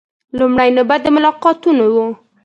[0.37, 1.97] لومړۍ نوبت د ملاقاتونو و.